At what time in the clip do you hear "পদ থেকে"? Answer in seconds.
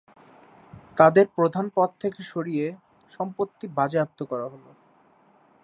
1.75-2.19